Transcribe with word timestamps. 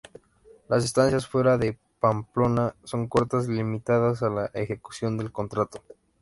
Las 0.67 0.83
estancias 0.83 1.27
fuera 1.27 1.59
de 1.59 1.77
Pamplona 1.99 2.73
son 2.85 3.07
cortas, 3.07 3.47
limitadas 3.47 4.23
a 4.23 4.31
la 4.31 4.45
ejecución 4.55 5.15
del 5.15 5.31
contrato. 5.31 5.83